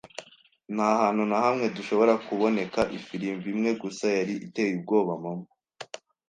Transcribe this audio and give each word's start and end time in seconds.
nta 0.73 0.87
hantu 1.01 1.23
na 1.29 1.37
hamwe 1.45 1.65
dushobora 1.77 2.13
kuboneka. 2.25 2.79
Ifirimbi 2.97 3.47
imwe 3.53 3.71
gusa 3.81 4.05
yari 4.17 4.33
iteye 4.47 4.71
ubwoba 4.77 5.11
mama 5.23 5.47